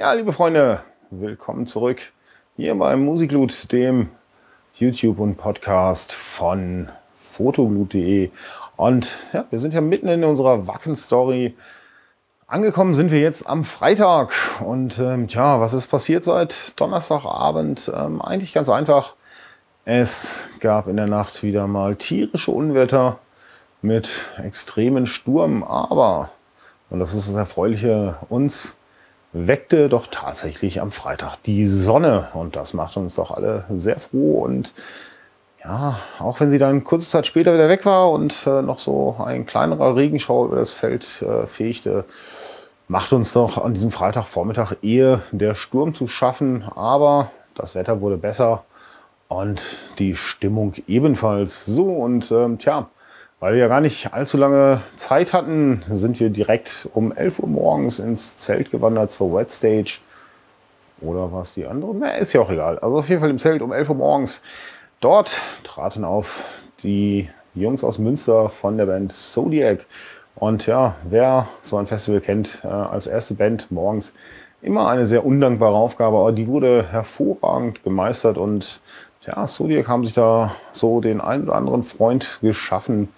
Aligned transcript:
Ja, 0.00 0.14
liebe 0.14 0.32
Freunde, 0.32 0.80
willkommen 1.10 1.66
zurück 1.66 2.00
hier 2.56 2.74
beim 2.74 3.04
Musikloot, 3.04 3.70
dem 3.70 4.08
YouTube 4.72 5.18
und 5.18 5.36
Podcast 5.36 6.14
von 6.14 6.88
fotoglut.de. 7.30 8.30
Und 8.78 9.10
ja, 9.34 9.44
wir 9.50 9.58
sind 9.58 9.74
ja 9.74 9.82
mitten 9.82 10.08
in 10.08 10.24
unserer 10.24 10.66
Wacken-Story. 10.66 11.54
Angekommen 12.46 12.94
sind 12.94 13.10
wir 13.10 13.20
jetzt 13.20 13.46
am 13.46 13.62
Freitag. 13.62 14.32
Und 14.64 14.98
ähm, 14.98 15.28
tja, 15.28 15.60
was 15.60 15.74
ist 15.74 15.88
passiert 15.88 16.24
seit 16.24 16.80
Donnerstagabend? 16.80 17.92
Ähm, 17.94 18.22
eigentlich 18.22 18.54
ganz 18.54 18.70
einfach. 18.70 19.16
Es 19.84 20.48
gab 20.60 20.88
in 20.88 20.96
der 20.96 21.08
Nacht 21.08 21.42
wieder 21.42 21.66
mal 21.66 21.94
tierische 21.96 22.52
Unwetter 22.52 23.18
mit 23.82 24.32
extremen 24.42 25.04
Sturm, 25.04 25.62
aber, 25.62 26.30
und 26.88 27.00
das 27.00 27.12
ist 27.12 27.28
das 27.28 27.36
Erfreuliche, 27.36 28.16
uns 28.30 28.78
weckte 29.32 29.88
doch 29.88 30.06
tatsächlich 30.08 30.80
am 30.80 30.90
Freitag 30.90 31.36
die 31.44 31.64
Sonne. 31.64 32.28
Und 32.34 32.56
das 32.56 32.74
macht 32.74 32.96
uns 32.96 33.14
doch 33.14 33.30
alle 33.30 33.64
sehr 33.70 34.00
froh. 34.00 34.42
Und 34.42 34.74
ja, 35.64 35.98
auch 36.18 36.40
wenn 36.40 36.50
sie 36.50 36.58
dann 36.58 36.84
kurze 36.84 37.08
Zeit 37.08 37.26
später 37.26 37.52
wieder 37.54 37.68
weg 37.68 37.84
war 37.84 38.10
und 38.10 38.46
äh, 38.46 38.62
noch 38.62 38.78
so 38.78 39.16
ein 39.18 39.46
kleinerer 39.46 39.94
Regenschauer 39.94 40.46
über 40.46 40.56
das 40.56 40.72
Feld 40.72 41.22
äh, 41.22 41.46
fegte, 41.46 42.04
macht 42.88 43.12
uns 43.12 43.32
doch 43.32 43.62
an 43.62 43.74
diesem 43.74 43.90
Freitagvormittag 43.90 44.76
eher 44.82 45.20
der 45.32 45.54
Sturm 45.54 45.94
zu 45.94 46.06
schaffen. 46.06 46.64
Aber 46.74 47.30
das 47.54 47.74
Wetter 47.74 48.00
wurde 48.00 48.16
besser 48.16 48.64
und 49.28 49.98
die 49.98 50.16
Stimmung 50.16 50.74
ebenfalls 50.86 51.66
so. 51.66 51.92
Und 51.92 52.32
ähm, 52.32 52.58
tja, 52.58 52.88
weil 53.40 53.54
wir 53.54 53.60
ja 53.60 53.68
gar 53.68 53.80
nicht 53.80 54.12
allzu 54.12 54.36
lange 54.36 54.82
Zeit 54.96 55.32
hatten, 55.32 55.80
sind 55.90 56.20
wir 56.20 56.28
direkt 56.28 56.88
um 56.92 57.10
11 57.10 57.40
Uhr 57.40 57.48
morgens 57.48 57.98
ins 57.98 58.36
Zelt 58.36 58.70
gewandert 58.70 59.10
zur 59.10 59.34
Wet 59.34 59.50
Stage. 59.50 60.00
Oder 61.00 61.32
war 61.32 61.40
es 61.40 61.54
die 61.54 61.66
andere? 61.66 61.94
Na, 61.94 62.10
ist 62.10 62.34
ja 62.34 62.42
auch 62.42 62.50
egal. 62.50 62.78
Also 62.78 62.98
auf 62.98 63.08
jeden 63.08 63.22
Fall 63.22 63.30
im 63.30 63.38
Zelt 63.38 63.62
um 63.62 63.72
11 63.72 63.88
Uhr 63.88 63.96
morgens. 63.96 64.42
Dort 65.00 65.40
traten 65.64 66.04
auf 66.04 66.44
die 66.82 67.30
Jungs 67.54 67.82
aus 67.82 67.98
Münster 67.98 68.50
von 68.50 68.76
der 68.76 68.84
Band 68.84 69.12
Zodiac. 69.12 69.86
Und 70.34 70.66
ja, 70.66 70.96
wer 71.04 71.48
so 71.62 71.78
ein 71.78 71.86
Festival 71.86 72.20
kennt, 72.20 72.60
äh, 72.64 72.68
als 72.68 73.06
erste 73.06 73.34
Band 73.34 73.70
morgens 73.70 74.12
immer 74.60 74.88
eine 74.88 75.06
sehr 75.06 75.24
undankbare 75.24 75.74
Aufgabe, 75.74 76.18
aber 76.18 76.32
die 76.32 76.46
wurde 76.46 76.84
hervorragend 76.90 77.82
gemeistert 77.82 78.36
und 78.36 78.82
ja, 79.22 79.46
Zodiac 79.46 79.88
haben 79.88 80.04
sich 80.04 80.14
da 80.14 80.54
so 80.72 81.00
den 81.00 81.20
einen 81.20 81.44
oder 81.44 81.54
anderen 81.54 81.82
Freund 81.82 82.38
geschaffen, 82.42 83.08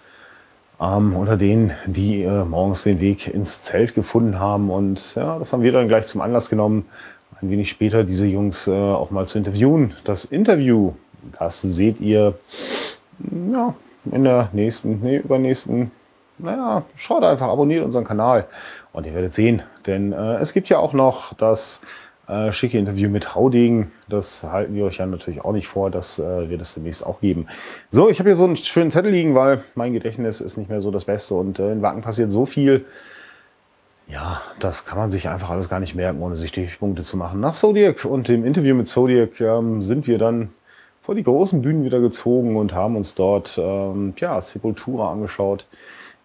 ähm, 0.82 1.14
unter 1.14 1.36
denen, 1.36 1.72
die 1.86 2.22
äh, 2.22 2.44
morgens 2.44 2.82
den 2.82 3.00
Weg 3.00 3.28
ins 3.28 3.62
Zelt 3.62 3.94
gefunden 3.94 4.40
haben. 4.40 4.70
Und 4.70 5.14
ja, 5.14 5.38
das 5.38 5.52
haben 5.52 5.62
wir 5.62 5.72
dann 5.72 5.88
gleich 5.88 6.06
zum 6.06 6.20
Anlass 6.20 6.50
genommen, 6.50 6.86
ein 7.40 7.50
wenig 7.50 7.68
später 7.68 8.04
diese 8.04 8.26
Jungs 8.26 8.66
äh, 8.66 8.72
auch 8.72 9.10
mal 9.10 9.26
zu 9.26 9.38
interviewen. 9.38 9.94
Das 10.04 10.24
Interview, 10.24 10.92
das 11.38 11.60
seht 11.60 12.00
ihr 12.00 12.34
ja, 13.52 13.74
in 14.10 14.24
der 14.24 14.48
nächsten, 14.52 15.00
nee, 15.02 15.18
übernächsten, 15.18 15.90
naja, 16.38 16.82
schaut 16.96 17.22
einfach, 17.22 17.48
abonniert 17.48 17.84
unseren 17.84 18.04
Kanal 18.04 18.46
und 18.92 19.06
ihr 19.06 19.14
werdet 19.14 19.34
sehen, 19.34 19.62
denn 19.86 20.12
äh, 20.12 20.36
es 20.36 20.52
gibt 20.52 20.68
ja 20.68 20.78
auch 20.78 20.92
noch 20.92 21.34
das 21.34 21.82
äh, 22.32 22.52
schicke 22.52 22.78
Interview 22.78 23.10
mit 23.10 23.34
Hauding. 23.34 23.90
Das 24.08 24.42
halten 24.42 24.74
wir 24.74 24.84
euch 24.84 24.98
ja 24.98 25.06
natürlich 25.06 25.44
auch 25.44 25.52
nicht 25.52 25.68
vor. 25.68 25.90
Das 25.90 26.18
äh, 26.18 26.48
wird 26.48 26.60
es 26.60 26.74
demnächst 26.74 27.04
auch 27.04 27.20
geben. 27.20 27.46
So, 27.90 28.08
ich 28.08 28.18
habe 28.18 28.30
hier 28.30 28.36
so 28.36 28.44
einen 28.44 28.56
schönen 28.56 28.90
Zettel 28.90 29.10
liegen, 29.10 29.34
weil 29.34 29.62
mein 29.74 29.92
Gedächtnis 29.92 30.40
ist 30.40 30.56
nicht 30.56 30.70
mehr 30.70 30.80
so 30.80 30.90
das 30.90 31.04
Beste 31.04 31.34
und 31.34 31.58
äh, 31.58 31.72
in 31.72 31.82
Wacken 31.82 32.02
passiert 32.02 32.32
so 32.32 32.46
viel. 32.46 32.86
Ja, 34.08 34.42
das 34.58 34.84
kann 34.84 34.98
man 34.98 35.10
sich 35.10 35.28
einfach 35.28 35.50
alles 35.50 35.68
gar 35.68 35.80
nicht 35.80 35.94
merken, 35.94 36.20
ohne 36.22 36.36
sich 36.36 36.48
Stichpunkte 36.48 37.02
zu 37.02 37.16
machen. 37.16 37.40
Nach 37.40 37.52
Zodiac 37.52 38.04
und 38.04 38.28
dem 38.28 38.44
Interview 38.44 38.74
mit 38.74 38.88
Zodiac 38.88 39.40
ähm, 39.40 39.80
sind 39.80 40.06
wir 40.06 40.18
dann 40.18 40.50
vor 41.00 41.14
die 41.14 41.22
großen 41.22 41.62
Bühnen 41.62 41.84
wieder 41.84 42.00
gezogen 42.00 42.56
und 42.56 42.74
haben 42.74 42.96
uns 42.96 43.14
dort 43.14 43.58
ähm, 43.62 44.14
ja, 44.18 44.40
Sepultura 44.40 45.12
angeschaut. 45.12 45.66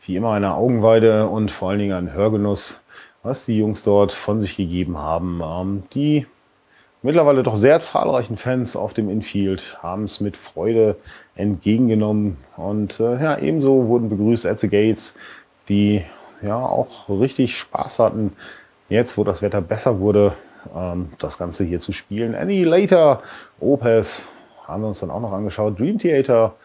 Wie 0.05 0.15
immer 0.15 0.31
eine 0.31 0.53
Augenweide 0.53 1.27
und 1.27 1.49
vor 1.51 1.69
allen 1.69 1.79
Dingen 1.79 1.93
ein 1.93 2.13
Hörgenuss 2.13 2.81
was 3.27 3.45
die 3.45 3.57
Jungs 3.57 3.83
dort 3.83 4.13
von 4.13 4.39
sich 4.39 4.55
gegeben 4.55 4.97
haben. 4.97 5.41
Ähm, 5.43 5.83
die 5.93 6.25
mittlerweile 7.01 7.43
doch 7.43 7.55
sehr 7.55 7.81
zahlreichen 7.81 8.37
Fans 8.37 8.75
auf 8.75 8.93
dem 8.93 9.09
Infield 9.09 9.79
haben 9.83 10.05
es 10.05 10.21
mit 10.21 10.37
Freude 10.37 10.95
entgegengenommen. 11.35 12.37
Und 12.55 12.99
äh, 12.99 13.21
ja, 13.21 13.37
ebenso 13.37 13.87
wurden 13.87 14.09
begrüßt 14.09 14.45
at 14.45 14.59
the 14.59 14.69
Gates, 14.69 15.13
die 15.69 16.03
ja 16.41 16.57
auch 16.57 17.09
richtig 17.09 17.57
Spaß 17.57 17.99
hatten, 17.99 18.33
jetzt 18.89 19.17
wo 19.17 19.23
das 19.23 19.41
Wetter 19.41 19.61
besser 19.61 19.99
wurde, 19.99 20.33
ähm, 20.75 21.09
das 21.19 21.37
Ganze 21.37 21.65
hier 21.65 21.81
zu 21.81 21.91
spielen. 21.91 22.33
Annihilator, 22.33 23.21
Opus 23.59 24.29
haben 24.65 24.83
wir 24.83 24.87
uns 24.87 24.99
dann 24.99 25.11
auch 25.11 25.21
noch 25.21 25.33
angeschaut. 25.33 25.79
Dream 25.79 25.99
Theater 25.99 26.55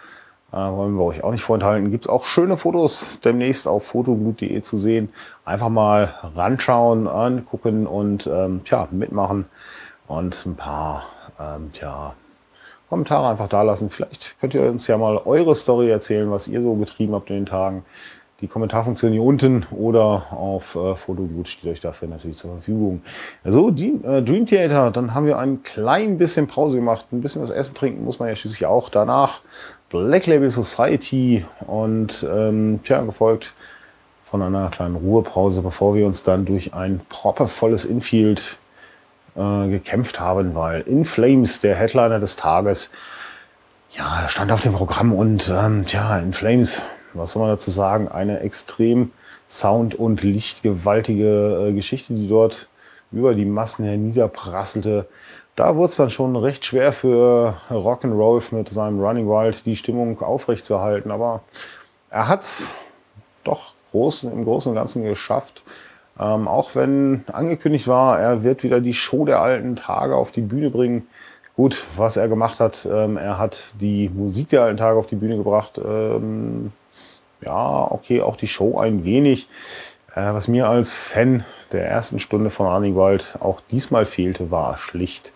äh, 0.53 0.57
wollen 0.57 0.95
wir 0.97 1.05
euch 1.05 1.25
auch 1.25 1.33
nicht 1.33 1.43
vorenthalten. 1.43 1.91
Gibt 1.91 2.05
es 2.05 2.11
auch 2.11 2.25
schöne 2.25 2.57
Fotos 2.57 3.21
demnächst 3.25 3.67
auf 3.67 3.87
fotoglut.de 3.87 4.61
zu 4.63 4.77
sehen. 4.77 5.09
Einfach 5.45 5.71
mal 5.71 6.15
ranschauen, 6.37 7.09
angucken 7.09 7.87
und 7.87 8.27
ähm, 8.27 8.63
tja, 8.65 8.89
mitmachen 8.91 9.47
und 10.09 10.45
ein 10.47 10.57
paar 10.57 11.05
ähm, 11.41 11.71
tja, 11.73 12.15
Kommentare 12.93 13.31
einfach 13.31 13.49
da 13.49 13.63
lassen. 13.63 13.89
Vielleicht 13.89 14.39
könnt 14.39 14.53
ihr 14.53 14.69
uns 14.71 14.87
ja 14.87 14.99
mal 14.99 15.17
eure 15.25 15.55
Story 15.55 15.89
erzählen, 15.89 16.31
was 16.31 16.47
ihr 16.47 16.61
so 16.61 16.75
getrieben 16.75 17.15
habt 17.15 17.31
in 17.31 17.37
den 17.37 17.47
Tagen. 17.47 17.87
Die 18.43 18.49
Kommentarfunktion 18.49 19.13
hier 19.13 19.23
unten 19.23 19.65
oder 19.71 20.27
auf 20.31 20.75
äh, 20.75 20.97
Fotoglut 20.97 21.49
steht 21.49 21.71
euch 21.71 21.81
dafür 21.81 22.09
natürlich 22.09 22.37
zur 22.37 22.51
Verfügung. 22.51 23.01
Also 23.45 23.71
die, 23.71 23.93
äh, 24.03 24.21
Dream 24.21 24.45
Theater, 24.45 24.91
dann 24.91 25.15
haben 25.15 25.25
wir 25.25 25.39
ein 25.39 25.63
klein 25.63 26.19
bisschen 26.19 26.49
Pause 26.49 26.77
gemacht. 26.77 27.07
Ein 27.13 27.23
bisschen 27.23 27.41
was 27.41 27.51
essen, 27.51 27.75
trinken 27.75 28.05
muss 28.05 28.19
man 28.19 28.29
ja 28.29 28.35
schließlich 28.35 28.67
auch. 28.67 28.91
Danach 28.91 29.41
Black 29.93 30.27
Label 30.27 30.49
Society 30.49 31.45
und 31.67 32.27
ähm, 32.29 32.81
tja, 32.83 33.03
gefolgt 33.03 33.55
von 34.25 34.41
einer 34.41 34.71
kleinen 34.71 34.97
Ruhepause, 34.97 35.61
bevor 35.61 35.95
wir 35.95 36.07
uns 36.07 36.23
dann 36.23 36.47
durch 36.47 36.73
ein 36.73 37.03
proppervolles 37.11 37.85
Infield 37.85 38.59
äh, 39.37 39.69
gekämpft 39.69 40.19
haben, 40.19 40.55
weil 40.55 40.81
In 40.81 41.05
Flames, 41.05 41.61
der 41.61 41.77
Headliner 41.77 42.21
des 42.21 42.37
Tages, 42.37 42.91
ja, 43.91 44.27
stand 44.29 44.51
auf 44.51 44.63
dem 44.63 44.73
Programm 44.73 45.13
und 45.13 45.53
ähm, 45.55 45.85
tja, 45.85 46.19
In 46.21 46.33
Flames, 46.33 46.81
was 47.13 47.33
soll 47.33 47.43
man 47.43 47.51
dazu 47.51 47.71
sagen, 47.71 48.09
eine 48.09 48.41
extrem 48.41 49.13
sound- 49.47 49.95
und 49.95 50.23
lichtgewaltige 50.23 51.69
äh, 51.69 51.73
Geschichte, 51.75 52.15
die 52.15 52.29
dort 52.29 52.71
über 53.13 53.35
die 53.35 53.45
Massen 53.45 53.85
herniederprasselte. 53.85 55.07
Da 55.55 55.77
wurde 55.77 55.91
es 55.91 55.97
dann 55.97 56.09
schon 56.09 56.35
recht 56.35 56.65
schwer 56.65 56.93
für 56.93 57.57
Rock'n'Roll 57.71 58.55
mit 58.55 58.71
seinem 58.71 59.01
Running 59.01 59.29
Wild 59.29 59.67
die 59.67 59.77
Stimmung 59.77 60.21
aufrechtzuerhalten. 60.23 61.11
Aber 61.11 61.43
er 62.11 62.29
hat 62.29 62.43
es 62.43 62.75
doch 63.45 63.75
großen, 63.91 64.33
im 64.33 64.45
Großen 64.45 64.71
und 64.71 64.77
Ganzen 64.77 65.05
geschafft. 65.05 65.63
Ähm, 66.19 66.49
auch 66.49 66.75
wenn 66.75 67.25
angekündigt 67.33 67.87
war, 67.87 68.19
er 68.19 68.43
wird 68.43 68.63
wieder 68.63 68.81
die 68.81 68.95
Show 68.95 69.25
der 69.25 69.41
alten 69.41 69.77
Tage 69.77 70.17
auf 70.17 70.31
die 70.31 70.41
Bühne 70.41 70.71
bringen. 70.71 71.07
Gut, 71.55 71.85
was 71.97 72.17
er 72.17 72.29
gemacht 72.29 72.61
hat, 72.61 72.89
ähm, 72.91 73.19
er 73.19 73.39
hat 73.39 73.75
die 73.81 74.09
Musik 74.09 74.49
der 74.49 74.63
alten 74.63 74.79
Tage 74.79 74.99
auf 74.99 75.07
die 75.07 75.17
Bühne 75.17 75.37
gebracht. 75.37 75.79
Ähm, 75.85 76.73
ja, 77.43 77.91
okay, 77.91 78.23
auch 78.23 78.37
die 78.37 78.47
Show 78.47 78.79
ein 78.79 79.05
wenig. 79.05 79.49
Äh, 80.15 80.33
was 80.33 80.49
mir 80.49 80.69
als 80.69 80.99
Fan 80.99 81.45
der 81.73 81.87
ersten 81.87 82.19
Stunde 82.19 82.51
von 82.51 82.67
Running 82.67 82.97
Wild 82.97 83.37
auch 83.41 83.61
diesmal 83.71 84.07
fehlte, 84.07 84.51
war 84.51 84.77
schlicht 84.77 85.33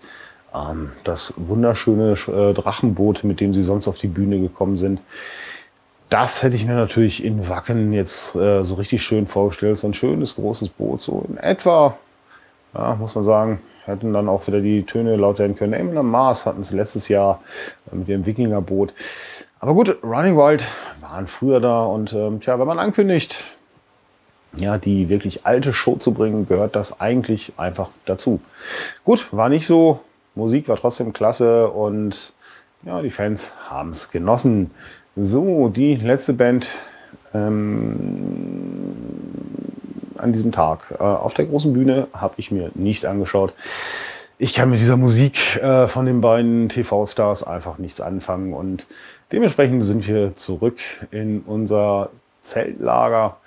ähm, 0.55 0.93
das 1.05 1.35
wunderschöne 1.37 2.13
äh, 2.13 2.55
Drachenboot, 2.55 3.25
mit 3.25 3.41
dem 3.41 3.53
sie 3.55 3.63
sonst 3.63 3.89
auf 3.89 3.99
die 3.99 4.09
Bühne 4.09 4.41
gekommen 4.41 4.77
sind. 4.77 5.03
Das 6.09 6.43
hätte 6.43 6.57
ich 6.57 6.65
mir 6.65 6.75
natürlich 6.75 7.25
in 7.25 7.49
Wacken 7.49 7.93
jetzt 7.93 8.37
äh, 8.37 8.63
so 8.63 8.77
richtig 8.77 9.03
schön 9.03 9.27
vorgestellt. 9.27 9.79
So 9.79 9.89
ein 9.89 9.95
schönes, 9.95 10.37
großes 10.37 10.69
Boot, 10.69 11.03
so 11.03 11.25
in 11.29 11.37
etwa, 11.37 11.99
ja, 12.75 12.95
muss 12.95 13.15
man 13.15 13.25
sagen, 13.25 13.61
hätten 13.85 14.13
dann 14.13 14.29
auch 14.29 14.47
wieder 14.47 14.61
die 14.61 14.85
Töne 14.85 15.17
laut 15.17 15.39
werden 15.39 15.57
können. 15.57 15.73
Eben 15.73 15.97
am 15.97 16.11
Mars 16.11 16.47
hatten 16.47 16.63
sie 16.63 16.77
letztes 16.77 17.09
Jahr 17.09 17.41
äh, 17.91 17.97
mit 17.97 18.09
dem 18.09 18.27
Wikingerboot. 18.27 18.95
Aber 19.59 19.75
gut, 19.75 19.99
Running 20.03 20.37
Wild 20.37 20.65
waren 21.01 21.27
früher 21.27 21.61
da 21.61 21.85
und 21.85 22.13
ähm, 22.13 22.41
tja, 22.41 22.59
wenn 22.59 22.67
man 22.67 22.79
ankündigt, 22.79 23.56
ja, 24.57 24.79
die 24.79 25.09
wirklich 25.09 25.47
alte 25.47 25.73
Show 25.73 25.97
zu 25.97 26.13
bringen, 26.13 26.47
gehört 26.47 26.77
das 26.77 27.01
eigentlich 27.01 27.53
einfach 27.57 27.91
dazu. 28.05 28.41
Gut, 29.05 29.33
war 29.33 29.49
nicht 29.49 29.67
so. 29.67 30.01
Musik 30.35 30.69
war 30.69 30.77
trotzdem 30.77 31.13
klasse 31.13 31.69
und 31.69 32.33
ja, 32.85 33.01
die 33.03 33.11
Fans 33.11 33.53
haben 33.69 33.91
es 33.91 34.11
genossen. 34.11 34.71
So, 35.17 35.69
die 35.69 35.97
letzte 35.97 36.35
Band 36.35 36.75
ähm, 37.33 38.93
an 40.19 40.33
diesem 40.33 40.53
Tag 40.53 40.95
äh, 40.99 41.03
auf 41.03 41.35
der 41.35 41.47
großen 41.47 41.73
Bühne 41.73 42.09
habe 42.13 42.35
ich 42.37 42.51
mir 42.51 42.71
nicht 42.75 43.07
angeschaut. 43.07 43.55
Ich 44.39 44.53
kann 44.53 44.69
mit 44.69 44.81
dieser 44.81 44.99
Musik 44.99 45.57
äh, 45.57 45.87
von 45.87 46.05
den 46.05 46.21
beiden 46.21 46.69
TV-Stars 46.69 47.45
einfach 47.45 47.79
nichts 47.79 48.03
anfangen 48.03 48.53
und 48.53 48.87
dementsprechend 49.33 49.83
sind 49.83 50.07
wir 50.07 50.37
zurück 50.37 50.79
in 51.11 51.41
unser 51.41 52.11
Zeltlager. 52.43 53.39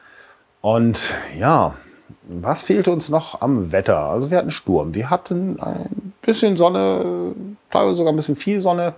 Und 0.62 1.16
ja, 1.38 1.76
was 2.24 2.64
fehlte 2.64 2.92
uns 2.92 3.10
noch 3.10 3.42
am 3.42 3.72
Wetter? 3.72 3.98
Also 3.98 4.30
wir 4.30 4.38
hatten 4.38 4.52
Sturm, 4.52 4.94
wir 4.94 5.10
hatten 5.10 5.60
ein 5.60 6.14
bisschen 6.22 6.58
Sonne, 6.58 7.34
teilweise 7.72 7.96
sogar 7.96 8.14
ein 8.14 8.16
bisschen 8.16 8.36
viel 8.36 8.60
Sonne 8.60 8.94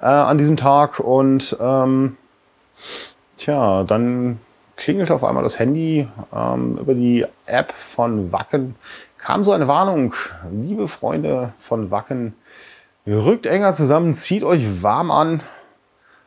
äh, 0.00 0.06
an 0.06 0.38
diesem 0.38 0.56
Tag 0.56 1.00
und 1.00 1.56
ähm, 1.60 2.16
tja, 3.36 3.84
dann 3.84 4.40
klingelte 4.76 5.14
auf 5.14 5.24
einmal 5.24 5.42
das 5.42 5.58
Handy 5.58 6.08
ähm, 6.34 6.78
über 6.78 6.94
die 6.94 7.24
App 7.46 7.72
von 7.72 8.32
Wacken. 8.32 8.74
Kam 9.16 9.44
so 9.44 9.52
eine 9.52 9.68
Warnung, 9.68 10.14
liebe 10.50 10.88
Freunde 10.88 11.54
von 11.58 11.90
Wacken, 11.90 12.34
rückt 13.06 13.46
enger 13.46 13.72
zusammen, 13.72 14.14
zieht 14.14 14.44
euch 14.44 14.82
warm 14.82 15.10
an, 15.10 15.42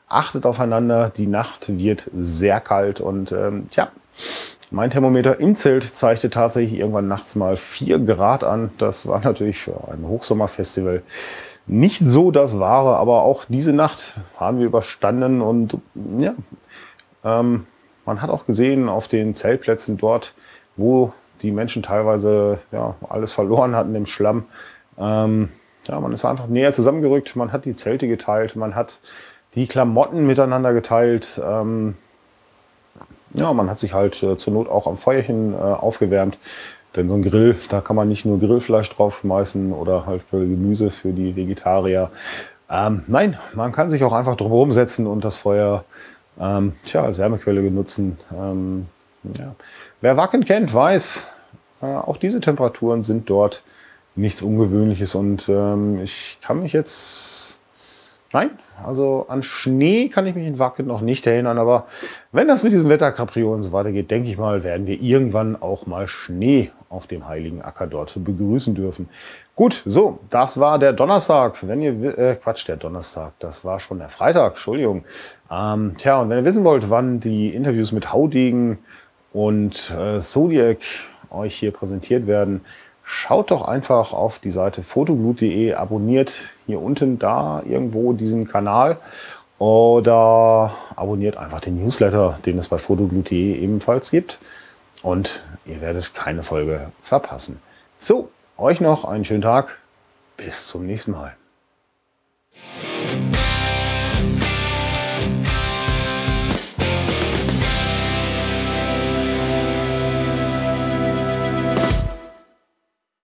achtet 0.08 0.46
aufeinander, 0.46 1.10
die 1.10 1.28
Nacht 1.28 1.78
wird 1.78 2.10
sehr 2.18 2.60
kalt 2.62 3.02
und 3.02 3.32
ähm, 3.32 3.70
tja, 3.70 3.90
mein 4.70 4.90
Thermometer 4.90 5.40
im 5.40 5.56
Zelt 5.56 5.84
zeigte 5.84 6.30
tatsächlich 6.30 6.80
irgendwann 6.80 7.08
nachts 7.08 7.36
mal 7.36 7.58
4 7.58 8.00
Grad 8.00 8.44
an. 8.44 8.72
Das 8.78 9.08
war 9.08 9.22
natürlich 9.22 9.60
für 9.60 9.90
ein 9.92 10.06
Hochsommerfestival 10.08 11.04
nicht 11.68 12.00
so 12.00 12.32
das 12.32 12.60
Wahre, 12.60 12.96
aber 12.98 13.24
auch 13.24 13.46
diese 13.46 13.74
Nacht 13.74 14.16
haben 14.38 14.60
wir 14.60 14.66
überstanden 14.66 15.42
und 15.42 15.78
ja, 16.18 16.34
ähm, 17.24 17.66
man 18.06 18.22
hat 18.22 18.30
auch 18.30 18.46
gesehen 18.46 18.88
auf 18.88 19.10
den 19.10 19.36
Zeltplätzen 19.36 19.98
dort, 19.98 20.34
wo 20.78 21.12
die 21.42 21.52
Menschen 21.52 21.84
teilweise 21.84 22.60
ja, 22.72 22.96
alles 23.10 23.34
verloren 23.34 23.76
hatten 23.76 23.94
im 23.96 24.06
Schlamm. 24.06 24.46
Ähm, 24.98 25.50
ja, 25.88 26.00
man 26.00 26.14
ist 26.14 26.26
einfach 26.26 26.48
näher 26.48 26.72
zusammengerückt, 26.72 27.36
man 27.36 27.52
hat 27.52 27.66
die 27.66 27.76
Zelte 27.76 28.08
geteilt, 28.08 28.56
man 28.56 28.76
hat 28.76 29.02
die 29.56 29.68
Klamotten 29.68 30.26
miteinander 30.26 30.74
geteilt. 30.74 31.42
Ähm, 31.46 31.96
ja, 33.34 33.54
man 33.54 33.70
hat 33.70 33.80
sich 33.80 33.94
halt 33.94 34.22
äh, 34.24 34.38
zur 34.38 34.54
Not 34.54 34.70
auch 34.70 34.88
am 34.88 34.98
Feuerchen 34.98 35.54
äh, 35.54 35.58
aufgewärmt. 35.58 36.38
Denn 36.96 37.10
so 37.10 37.16
ein 37.16 37.22
Grill, 37.22 37.56
da 37.70 37.82
kann 37.82 37.96
man 37.96 38.08
nicht 38.08 38.26
nur 38.26 38.40
Grillfleisch 38.40 38.90
draufschmeißen 38.90 39.72
oder 39.72 40.06
halt 40.06 40.30
Grillgemüse 40.30 40.90
für 40.90 41.12
die 41.12 41.36
Vegetarier. 41.36 42.10
Ähm, 42.70 43.04
nein, 43.08 43.38
man 43.54 43.72
kann 43.72 43.90
sich 43.90 44.04
auch 44.04 44.14
einfach 44.14 44.36
drumherum 44.36 44.72
setzen 44.72 45.06
und 45.06 45.24
das 45.24 45.36
Feuer 45.36 45.84
ähm, 46.40 46.74
tja, 46.84 47.04
als 47.04 47.18
Wärmequelle 47.18 47.62
benutzen. 47.62 48.18
Ähm, 48.34 48.88
ja. 49.38 49.56
Wer 50.02 50.18
Wacken 50.18 50.46
kennt, 50.46 50.74
weiß, 50.74 51.28
äh, 51.82 51.86
auch 51.86 52.18
diese 52.18 52.40
Temperaturen 52.40 53.04
sind 53.04 53.30
dort 53.30 53.64
nichts 54.16 54.42
Ungewöhnliches. 54.42 55.16
Und 55.16 55.48
ähm, 55.50 56.02
ich 56.02 56.40
kann 56.42 56.62
mich 56.62 56.74
jetzt, 56.74 57.47
nein, 58.34 58.52
also 58.84 59.26
an 59.30 59.44
Schnee 59.44 60.10
kann 60.10 60.28
ich 60.28 60.36
mich 60.36 60.48
in 60.48 60.60
Wacken 60.60 60.88
noch 60.88 61.02
nicht 61.02 61.26
erinnern. 61.28 61.58
Aber 61.58 61.88
wenn 62.32 62.48
das 62.48 62.64
mit 62.64 62.74
diesem 62.74 62.90
Wetterkapriolen 62.90 63.64
so 63.64 63.72
weitergeht, 63.72 64.12
denke 64.12 64.30
ich 64.30 64.38
mal, 64.38 64.64
werden 64.64 64.88
wir 64.88 65.02
irgendwann 65.02 65.62
auch 65.62 65.86
mal 65.86 66.08
Schnee 66.08 66.72
auf 66.90 67.08
dem 67.08 67.28
heiligen 67.28 67.62
Acker 67.62 67.88
dort 67.88 68.14
begrüßen 68.24 68.76
dürfen. 68.76 69.10
Gut, 69.56 69.82
so, 69.86 70.20
das 70.30 70.60
war 70.60 70.78
der 70.78 70.94
Donnerstag. 70.94 71.68
Wenn 71.68 71.82
ihr, 71.82 72.18
äh, 72.18 72.36
Quatsch, 72.36 72.68
der 72.68 72.78
Donnerstag, 72.78 73.34
das 73.40 73.66
war 73.66 73.80
schon 73.80 74.00
der 74.00 74.10
Freitag, 74.10 74.52
Entschuldigung. 74.52 75.04
Ähm, 75.52 75.96
tja, 75.98 76.22
und 76.22 76.30
wenn 76.30 76.38
ihr 76.38 76.46
wissen 76.46 76.64
wollt, 76.64 76.90
wann 76.90 77.20
die 77.20 77.50
Interviews 77.56 77.92
mit 77.92 78.14
Haudegen 78.14 78.78
und 79.34 79.92
äh, 79.98 80.20
Zodiac 80.20 80.78
euch 81.32 81.56
hier 81.56 81.72
präsentiert 81.72 82.28
werden, 82.28 82.62
schaut 83.10 83.52
doch 83.52 83.62
einfach 83.62 84.12
auf 84.12 84.38
die 84.38 84.52
Seite 84.52 84.84
fotoglut.de, 84.84 85.74
abonniert 85.74 86.52
hier 86.66 86.82
unten 86.82 87.18
da 87.18 87.64
irgendwo 87.66 88.12
diesen 88.12 88.50
Kanal 88.50 88.98
oder 89.60 90.74
abonniert 90.94 91.38
einfach 91.38 91.62
den 91.62 91.82
Newsletter, 91.82 92.38
den 92.46 92.58
es 92.58 92.68
bei 92.68 92.78
fotoglut.de 92.78 93.56
ebenfalls 93.60 94.12
gibt 94.12 94.40
und 95.04 95.42
ihr 95.66 95.80
werdet 95.80 96.14
keine 96.16 96.44
Folge 96.44 96.92
verpassen. 97.02 97.62
So, 97.98 98.30
euch 98.58 98.82
noch 98.82 99.06
einen 99.06 99.24
schönen 99.24 99.42
Tag. 99.42 99.78
Bis 100.36 100.68
zum 100.68 100.86
nächsten 100.86 101.12
Mal. 101.12 101.38